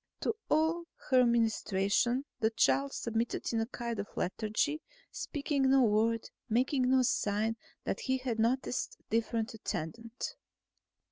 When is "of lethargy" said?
3.99-4.81